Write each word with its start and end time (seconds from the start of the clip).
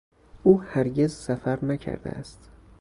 او 0.43 0.61
هرگز 0.61 1.13
سفر 1.13 1.65
نکرده 1.65 2.09
است 2.09 2.49